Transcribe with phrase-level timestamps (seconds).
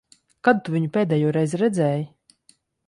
[0.47, 2.11] Kad tu viņu pēdējoreiz redzēji?